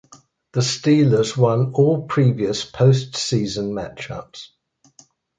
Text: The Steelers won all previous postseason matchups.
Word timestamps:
The 0.53 0.61
Steelers 0.61 1.37
won 1.37 1.73
all 1.75 2.07
previous 2.07 2.65
postseason 2.65 3.71
matchups. 3.73 4.47